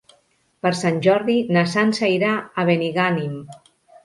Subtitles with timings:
[0.65, 3.39] Per Sant Jordi na Sança irà a Benigànim.